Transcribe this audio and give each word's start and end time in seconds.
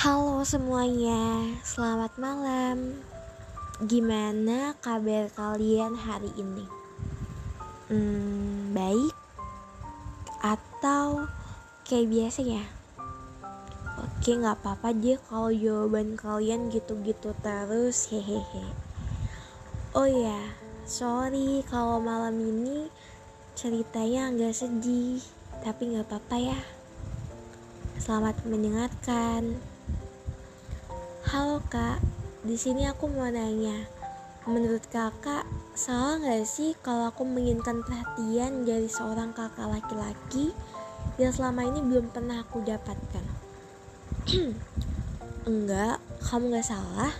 Halo 0.00 0.40
semuanya, 0.48 1.44
selamat 1.60 2.16
malam. 2.16 3.04
Gimana 3.84 4.72
kabar 4.80 5.28
kalian 5.36 5.92
hari 5.92 6.32
ini? 6.40 6.64
Hmm, 7.92 8.72
baik 8.72 9.12
atau 10.40 11.28
kayak 11.84 12.16
biasanya? 12.16 12.64
Oke, 14.00 14.40
nggak 14.40 14.64
apa-apa 14.64 14.96
deh 14.96 15.20
kalau 15.28 15.52
jawaban 15.52 16.16
kalian 16.16 16.72
gitu-gitu 16.72 17.36
terus, 17.44 18.08
hehehe. 18.08 18.72
Oh 19.92 20.08
ya, 20.08 20.56
sorry 20.88 21.60
kalau 21.68 22.00
malam 22.00 22.40
ini 22.40 22.88
ceritanya 23.52 24.32
nggak 24.32 24.56
sedih, 24.56 25.20
tapi 25.60 25.92
nggak 25.92 26.08
apa-apa 26.08 26.36
ya. 26.40 26.60
Selamat 28.00 28.40
mendengarkan. 28.48 29.60
Halo 31.30 31.62
kak, 31.70 32.02
di 32.42 32.58
sini 32.58 32.90
aku 32.90 33.06
mau 33.06 33.30
nanya. 33.30 33.86
Menurut 34.50 34.82
kakak, 34.90 35.46
salah 35.78 36.18
nggak 36.18 36.42
sih 36.42 36.74
kalau 36.82 37.06
aku 37.06 37.22
menginginkan 37.22 37.86
perhatian 37.86 38.66
dari 38.66 38.90
seorang 38.90 39.30
kakak 39.30 39.70
laki-laki 39.70 40.50
yang 41.22 41.30
selama 41.30 41.70
ini 41.70 41.86
belum 41.86 42.10
pernah 42.10 42.42
aku 42.42 42.66
dapatkan? 42.66 43.22
Enggak, 45.54 46.02
kamu 46.18 46.50
nggak 46.50 46.66
salah. 46.66 47.14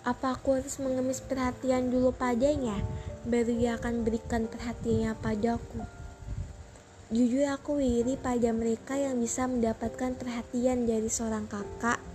Apa 0.00 0.40
aku 0.40 0.56
harus 0.56 0.80
mengemis 0.80 1.20
perhatian 1.20 1.92
dulu 1.92 2.16
padanya, 2.16 2.80
baru 3.28 3.52
dia 3.52 3.76
akan 3.76 4.00
berikan 4.00 4.48
perhatiannya 4.48 5.12
padaku? 5.20 5.84
Jujur 7.12 7.52
aku 7.52 7.84
iri 7.84 8.16
pada 8.16 8.48
mereka 8.56 8.96
yang 8.96 9.20
bisa 9.20 9.44
mendapatkan 9.44 10.16
perhatian 10.16 10.88
dari 10.88 11.12
seorang 11.12 11.44
kakak 11.44 12.05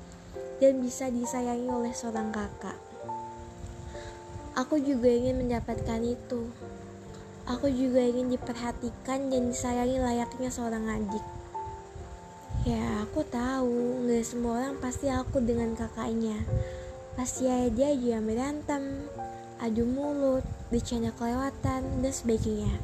dan 0.61 0.77
bisa 0.77 1.09
disayangi 1.09 1.65
oleh 1.65 1.89
seorang 1.89 2.29
kakak. 2.29 2.77
Aku 4.53 4.77
juga 4.77 5.09
ingin 5.09 5.41
mendapatkan 5.41 5.97
itu. 6.05 6.45
Aku 7.49 7.65
juga 7.73 8.05
ingin 8.05 8.29
diperhatikan 8.29 9.33
dan 9.33 9.49
disayangi 9.49 9.97
layaknya 9.97 10.53
seorang 10.53 10.85
adik. 10.85 11.25
Ya, 12.61 13.01
aku 13.01 13.25
tahu 13.25 14.05
nggak 14.05 14.21
semua 14.21 14.61
orang 14.61 14.77
pasti 14.77 15.09
aku 15.09 15.41
dengan 15.41 15.73
kakaknya. 15.73 16.37
Pasti 17.17 17.49
ada 17.49 17.89
aja 17.89 17.89
yang 17.97 18.29
berantem, 18.29 19.09
adu 19.57 19.89
mulut, 19.89 20.45
bercanda 20.69 21.09
kelewatan, 21.17 22.05
dan 22.05 22.13
sebagainya. 22.13 22.77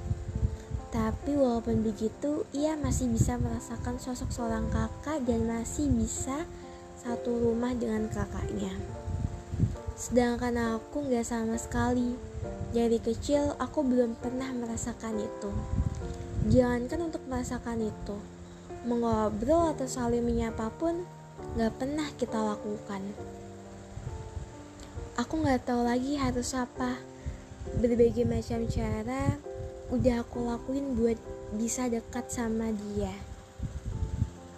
Tapi 0.90 1.38
walaupun 1.38 1.86
begitu, 1.86 2.42
ia 2.58 2.74
masih 2.74 3.14
bisa 3.14 3.38
merasakan 3.38 4.02
sosok 4.02 4.34
seorang 4.34 4.66
kakak 4.74 5.22
dan 5.30 5.46
masih 5.46 5.94
bisa 5.94 6.50
satu 7.08 7.40
rumah 7.40 7.72
dengan 7.72 8.12
kakaknya. 8.12 8.76
Sedangkan 9.96 10.76
aku 10.76 11.08
gak 11.08 11.24
sama 11.24 11.56
sekali. 11.56 12.20
Dari 12.76 13.00
kecil 13.00 13.56
aku 13.56 13.80
belum 13.80 14.20
pernah 14.20 14.52
merasakan 14.52 15.16
itu. 15.16 15.52
Jangankan 16.52 17.08
untuk 17.08 17.24
merasakan 17.32 17.80
itu, 17.80 18.18
mengobrol 18.84 19.72
atau 19.72 19.88
saling 19.88 20.20
menyapa 20.20 20.68
pun 20.76 21.08
gak 21.56 21.80
pernah 21.80 22.12
kita 22.20 22.44
lakukan. 22.44 23.00
Aku 25.16 25.40
gak 25.48 25.64
tahu 25.64 25.88
lagi 25.88 26.20
harus 26.20 26.52
apa. 26.52 27.00
Berbagai 27.80 28.28
macam 28.28 28.68
cara 28.68 29.40
udah 29.96 30.28
aku 30.28 30.44
lakuin 30.44 30.92
buat 31.00 31.16
bisa 31.56 31.88
dekat 31.88 32.28
sama 32.28 32.76
dia 32.76 33.16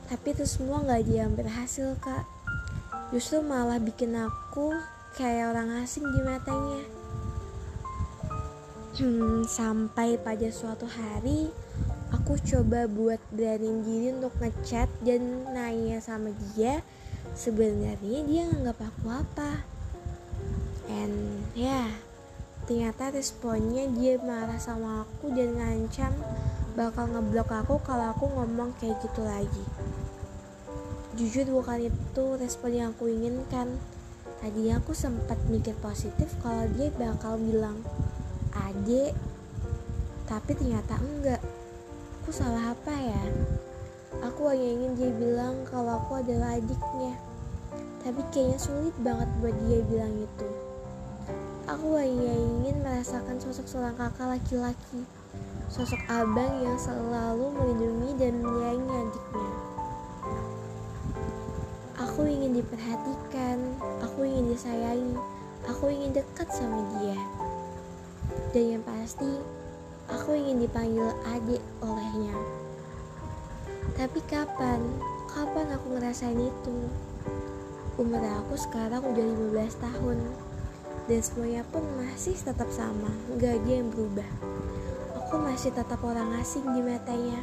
tapi 0.09 0.33
itu 0.33 0.41
semua 0.49 0.81
gak 0.81 1.05
dia 1.05 1.29
berhasil 1.29 1.93
kak 2.01 2.25
justru 3.09 3.41
malah 3.41 3.81
bikin 3.81 4.13
aku 4.13 4.73
kayak 5.17 5.53
orang 5.53 5.81
asing 5.81 6.05
di 6.05 6.21
matanya. 6.21 6.83
Hmm, 8.99 9.47
sampai 9.47 10.19
pada 10.19 10.49
suatu 10.51 10.83
hari 10.83 11.49
aku 12.11 12.35
coba 12.41 12.85
buat 12.85 13.21
beraniin 13.31 13.81
diri 13.85 14.07
untuk 14.13 14.35
ngechat 14.37 14.89
dan 15.01 15.49
nanya 15.49 15.97
sama 16.03 16.35
dia. 16.53 16.85
Sebenarnya 17.33 18.25
dia 18.25 18.41
nganggap 18.49 18.77
aku 18.91 19.05
apa? 19.07 19.63
And 20.89 21.45
ya 21.53 21.85
yeah, 21.85 21.89
ternyata 22.69 23.09
responnya 23.09 23.89
dia 23.97 24.21
marah 24.21 24.61
sama 24.61 25.01
aku 25.01 25.33
dan 25.33 25.57
ngancam 25.57 26.13
bakal 26.77 27.09
ngeblok 27.09 27.49
aku 27.49 27.81
kalau 27.81 28.13
aku 28.13 28.29
ngomong 28.29 28.77
kayak 28.77 29.01
gitu 29.01 29.25
lagi 29.25 29.65
jujur 31.17 31.47
bukan 31.49 31.89
itu 31.89 32.25
respon 32.37 32.69
yang 32.75 32.89
aku 32.93 33.09
inginkan 33.09 33.81
tadi 34.43 34.69
aku 34.69 34.93
sempat 34.93 35.41
mikir 35.49 35.73
positif 35.81 36.29
kalau 36.43 36.69
dia 36.77 36.93
bakal 36.97 37.39
bilang 37.41 37.81
ade 38.53 39.15
tapi 40.29 40.53
ternyata 40.53 40.93
enggak. 41.01 41.41
Aku 42.21 42.29
salah 42.29 42.77
apa 42.77 42.93
ya? 42.93 43.23
Aku 44.21 44.45
hanya 44.45 44.77
ingin 44.77 44.93
dia 44.93 45.09
bilang 45.17 45.65
kalau 45.65 45.97
aku 45.97 46.21
adalah 46.21 46.53
adiknya. 46.53 47.17
Tapi 48.05 48.21
kayaknya 48.29 48.61
sulit 48.61 48.93
banget 49.01 49.25
buat 49.41 49.57
dia 49.65 49.81
bilang 49.89 50.13
itu. 50.21 50.49
Aku 51.65 51.97
hanya 51.97 52.33
ingin 52.37 52.85
merasakan 52.85 53.41
sosok 53.41 53.65
seorang 53.65 53.97
kakak 53.97 54.37
laki-laki. 54.37 55.01
Sosok 55.65 56.01
abang 56.05 56.61
yang 56.61 56.77
selalu 56.77 57.49
melindungi 57.49 58.09
dan 58.21 58.33
menyayangi 58.37 58.93
adiknya 59.09 59.68
Aku 62.19 62.27
ingin 62.27 62.51
diperhatikan, 62.51 63.79
aku 64.03 64.27
ingin 64.27 64.51
disayangi, 64.51 65.15
aku 65.63 65.87
ingin 65.87 66.11
dekat 66.11 66.51
sama 66.51 66.83
dia. 66.99 67.15
Dan 68.51 68.75
yang 68.75 68.83
pasti, 68.83 69.39
aku 70.11 70.35
ingin 70.35 70.59
dipanggil 70.59 71.15
adik 71.23 71.63
olehnya. 71.79 72.35
Tapi 73.95 74.19
kapan? 74.27 74.83
Kapan 75.31 75.71
aku 75.71 75.95
ngerasain 75.95 76.35
itu? 76.35 76.91
Umur 77.95 78.19
aku 78.19 78.59
sekarang 78.67 78.99
udah 78.99 79.23
15 79.55 79.79
tahun 79.79 80.19
dan 81.07 81.19
semuanya 81.23 81.63
pun 81.71 81.87
masih 82.03 82.35
tetap 82.35 82.67
sama, 82.67 83.15
gak 83.39 83.63
ada 83.63 83.71
yang 83.71 83.87
berubah. 83.95 84.27
Aku 85.23 85.39
masih 85.39 85.71
tetap 85.71 86.03
orang 86.03 86.35
asing 86.43 86.67
di 86.67 86.83
matanya. 86.83 87.39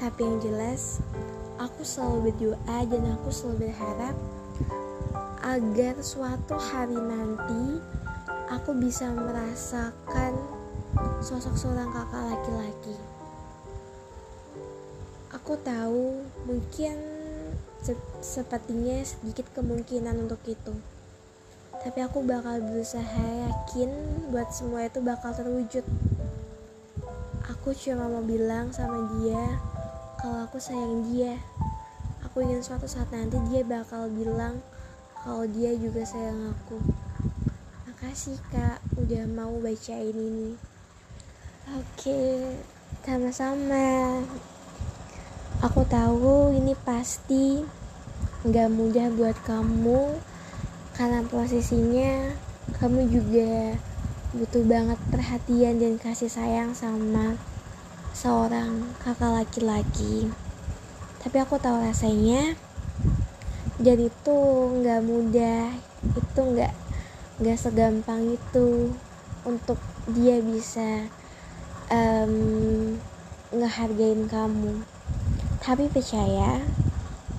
Tapi 0.00 0.24
yang 0.24 0.40
jelas, 0.40 1.04
aku 1.60 1.82
selalu 1.84 2.32
berdoa 2.32 2.78
dan 2.88 3.02
aku 3.18 3.28
selalu 3.28 3.68
berharap 3.68 4.16
agar 5.42 5.98
suatu 6.00 6.54
hari 6.54 6.94
nanti 6.96 7.82
aku 8.48 8.76
bisa 8.78 9.10
merasakan 9.10 10.38
sosok 11.18 11.54
seorang 11.58 11.90
kakak 11.90 12.22
laki-laki. 12.30 12.96
Aku 15.32 15.58
tahu 15.58 16.22
mungkin 16.46 16.94
se 17.82 17.98
sepertinya 18.22 19.02
sedikit 19.02 19.50
kemungkinan 19.56 20.14
untuk 20.22 20.38
itu. 20.46 20.74
Tapi 21.82 21.98
aku 21.98 22.22
bakal 22.22 22.62
berusaha 22.62 23.26
yakin 23.50 23.90
buat 24.30 24.54
semua 24.54 24.86
itu 24.86 25.02
bakal 25.02 25.34
terwujud. 25.34 25.82
Aku 27.50 27.74
cuma 27.74 28.06
mau 28.06 28.22
bilang 28.22 28.70
sama 28.70 29.10
dia 29.18 29.58
kalau 30.22 30.46
aku 30.46 30.62
sayang 30.62 31.02
dia. 31.10 31.34
Aku 32.22 32.46
ingin 32.46 32.62
suatu 32.62 32.86
saat 32.86 33.10
nanti 33.10 33.42
dia 33.50 33.66
bakal 33.66 34.06
bilang 34.06 34.62
kalau 35.26 35.42
dia 35.50 35.74
juga 35.74 36.06
sayang 36.06 36.54
aku. 36.54 36.78
Makasih 37.90 38.38
kak 38.54 38.78
udah 38.94 39.26
mau 39.26 39.50
bacain 39.58 40.14
ini. 40.14 40.54
Oke, 41.74 42.54
sama-sama. 43.02 44.22
Aku 45.58 45.82
tahu 45.90 46.54
ini 46.54 46.78
pasti 46.86 47.66
gak 48.46 48.70
mudah 48.70 49.10
buat 49.18 49.34
kamu 49.42 50.22
karena 50.94 51.26
posisinya 51.26 52.30
kamu 52.78 53.10
juga 53.10 53.74
butuh 54.38 54.62
banget 54.70 54.98
perhatian 55.10 55.82
dan 55.82 55.98
kasih 55.98 56.30
sayang 56.30 56.74
sama 56.74 57.38
seorang 58.22 58.86
kakak 59.02 59.34
laki-laki. 59.34 60.30
Tapi 61.18 61.36
aku 61.42 61.58
tahu 61.58 61.82
rasanya 61.82 62.54
jadi 63.82 64.06
itu 64.06 64.38
nggak 64.78 65.02
mudah 65.02 65.74
itu 66.14 66.40
nggak 66.40 66.70
nggak 67.42 67.58
segampang 67.58 68.38
itu 68.38 68.94
untuk 69.42 69.82
dia 70.14 70.38
bisa 70.38 71.10
um, 71.90 72.94
ngehargain 73.50 74.30
kamu. 74.30 74.86
Tapi 75.58 75.90
percaya 75.90 76.62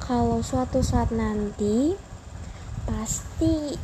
kalau 0.04 0.44
suatu 0.44 0.84
saat 0.84 1.16
nanti 1.16 1.96
pasti 2.84 3.80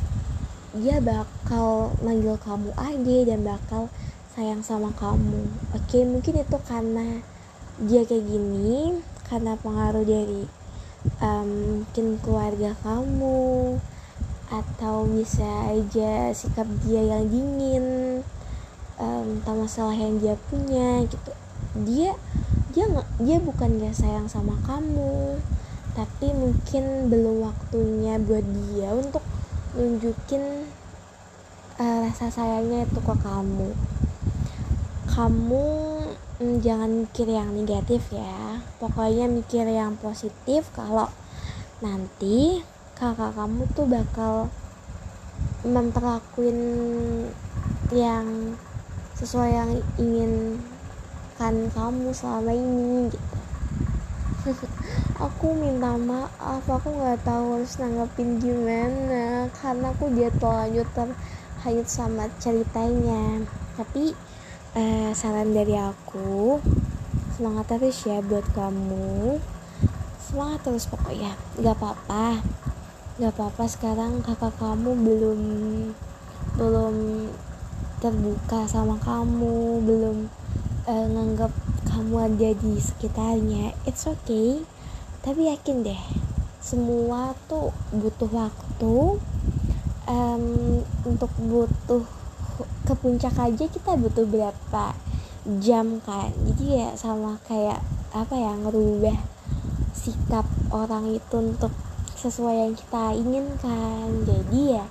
dia 0.76 1.00
bakal 1.00 1.96
manggil 2.04 2.36
kamu 2.36 2.76
aja 2.76 3.16
dan 3.24 3.40
bakal 3.40 3.88
sayang 4.30 4.62
sama 4.62 4.94
kamu. 4.94 5.50
Oke 5.74 6.06
mungkin 6.06 6.38
itu 6.38 6.58
karena 6.62 7.18
dia 7.82 8.06
kayak 8.06 8.30
gini 8.30 9.02
karena 9.26 9.58
pengaruh 9.58 10.06
dari 10.06 10.46
um, 11.18 11.48
mungkin 11.82 12.20
keluarga 12.22 12.76
kamu 12.84 13.78
atau 14.50 15.06
bisa 15.06 15.70
aja 15.70 16.34
sikap 16.34 16.66
dia 16.86 17.02
yang 17.06 17.26
dingin 17.30 17.86
um, 18.98 19.42
tentang 19.42 19.66
masalah 19.66 19.94
yang 19.98 20.18
dia 20.22 20.38
punya 20.46 21.02
gitu. 21.10 21.32
Dia 21.86 22.14
dia 22.70 22.86
nggak 22.86 23.08
dia 23.26 23.38
bukan 23.42 23.82
gak 23.82 23.98
sayang 23.98 24.30
sama 24.30 24.54
kamu 24.62 25.42
tapi 25.90 26.30
mungkin 26.30 27.10
belum 27.10 27.50
waktunya 27.50 28.14
buat 28.22 28.46
dia 28.46 28.94
untuk 28.94 29.26
nunjukin 29.74 30.70
uh, 31.82 31.96
rasa 32.06 32.30
sayangnya 32.30 32.86
itu 32.86 33.00
ke 33.02 33.14
kamu 33.18 33.74
kamu 35.20 35.68
mm, 36.40 36.64
jangan 36.64 37.04
mikir 37.04 37.28
yang 37.28 37.52
negatif 37.52 38.08
ya. 38.08 38.64
Pokoknya 38.80 39.28
mikir 39.28 39.68
yang 39.68 40.00
positif. 40.00 40.72
Kalau 40.72 41.12
nanti 41.84 42.64
kakak 42.96 43.36
kamu 43.36 43.68
tuh 43.76 43.84
bakal 43.84 44.48
memperlakuin 45.60 46.56
yang 47.92 48.56
sesuai 49.20 49.50
yang 49.52 49.72
ingin 50.00 50.56
kan 51.36 51.68
kamu 51.68 52.16
selama 52.16 52.56
ini 52.56 53.12
gitu. 53.12 53.40
Aku 55.28 55.52
minta 55.52 56.00
maaf 56.00 56.64
aku 56.64 56.96
nggak 56.96 57.28
tahu 57.28 57.60
harus 57.60 57.76
nanggepin 57.76 58.40
gimana 58.40 59.52
karena 59.52 59.92
aku 59.92 60.08
dia 60.16 60.32
terlanjur 60.32 60.88
terhanyut 60.96 61.88
sama 61.92 62.24
ceritanya. 62.40 63.44
Tapi 63.76 64.16
eh, 64.74 65.10
saran 65.16 65.50
dari 65.50 65.74
aku 65.74 66.62
semangat 67.34 67.72
terus 67.72 68.04
ya 68.04 68.20
buat 68.20 68.44
kamu. 68.52 69.40
Semangat 70.20 70.60
terus 70.60 70.84
pokoknya. 70.86 71.32
Nggak 71.56 71.74
apa-apa. 71.80 72.44
Nggak 73.16 73.32
apa-apa 73.32 73.64
sekarang 73.66 74.20
kakak 74.20 74.54
kamu 74.60 74.92
belum 74.92 75.40
belum 76.60 76.96
terbuka 78.00 78.64
sama 78.64 78.96
kamu 79.00 79.84
belum 79.84 80.16
uh, 80.88 81.06
nganggap 81.08 81.52
kamu 81.88 82.14
ada 82.30 82.50
di 82.54 82.76
sekitarnya. 82.76 83.72
It's 83.88 84.04
okay. 84.04 84.62
Tapi 85.24 85.48
yakin 85.48 85.80
deh 85.80 86.02
semua 86.60 87.32
tuh 87.48 87.72
butuh 87.90 88.28
waktu. 88.30 89.18
Um, 90.10 90.82
untuk 91.06 91.30
butuh 91.38 92.19
ke 92.86 92.94
puncak 92.96 93.34
aja 93.36 93.64
kita 93.68 93.96
butuh 93.96 94.26
berapa 94.28 94.96
jam 95.60 96.00
kan? 96.04 96.30
Jadi 96.46 96.64
ya 96.80 96.88
sama 96.96 97.40
kayak 97.48 97.80
apa 98.10 98.34
ya 98.34 98.52
ngerubah 98.58 99.16
sikap 99.94 100.46
orang 100.70 101.14
itu 101.14 101.36
untuk 101.36 101.72
sesuai 102.16 102.56
yang 102.68 102.74
kita 102.76 103.04
inginkan. 103.16 104.28
Jadi 104.28 104.80
ya 104.80 104.84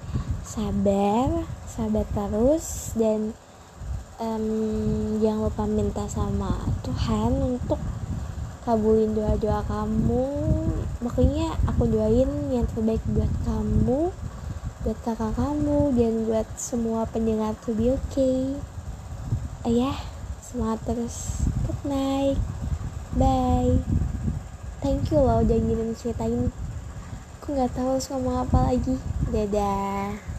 sabar 0.46 1.46
sabar 1.70 2.06
terus 2.10 2.98
dan 2.98 3.32
um, 4.18 4.46
jangan 5.22 5.48
lupa 5.48 5.64
minta 5.70 6.04
sama 6.10 6.58
Tuhan 6.82 7.56
untuk 7.56 7.80
kabulin 8.66 9.14
doa-doa 9.14 9.62
kamu. 9.66 10.26
Makanya 11.06 11.56
aku 11.70 11.88
doain 11.88 12.30
yang 12.52 12.68
terbaik 12.70 13.02
buat 13.10 13.32
kamu 13.48 14.12
buat 14.80 14.96
kakak 15.04 15.36
kamu 15.36 15.92
dan 15.92 16.14
buat 16.24 16.48
semua 16.56 17.04
pendengar 17.04 17.52
to 17.68 17.76
be 17.76 17.92
okay. 17.92 18.56
Ayah 19.68 20.00
semangat 20.40 20.80
terus. 20.88 21.44
Good 21.68 21.84
night. 21.84 22.40
Bye. 23.20 23.84
Thank 24.80 25.12
you 25.12 25.20
loh 25.20 25.44
udah 25.44 25.60
ngirim 25.60 25.92
cerita 26.00 26.24
ini. 26.24 26.48
Aku 27.44 27.60
nggak 27.60 27.76
tahu 27.76 28.00
harus 28.00 28.08
ngomong 28.08 28.48
apa 28.48 28.72
lagi. 28.72 28.96
Dadah 29.28 30.39